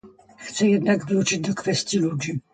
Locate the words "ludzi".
1.99-2.39